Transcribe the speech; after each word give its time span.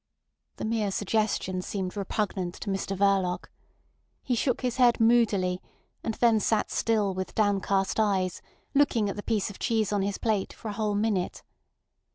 The 0.55 0.65
mere 0.65 0.89
suggestion 0.89 1.61
seemed 1.61 1.95
repugnant 1.95 2.55
to 2.55 2.71
Mr 2.71 2.97
Verloc. 2.97 3.51
He 4.23 4.33
shook 4.33 4.61
his 4.61 4.77
head 4.77 4.99
moodily, 4.99 5.61
and 6.03 6.15
then 6.15 6.39
sat 6.39 6.71
still 6.71 7.13
with 7.13 7.35
downcast 7.35 7.99
eyes, 7.99 8.41
looking 8.73 9.09
at 9.11 9.15
the 9.15 9.21
piece 9.21 9.51
of 9.51 9.59
cheese 9.59 9.93
on 9.93 10.01
his 10.01 10.17
plate 10.17 10.53
for 10.53 10.69
a 10.69 10.73
whole 10.73 10.95
minute. 10.95 11.43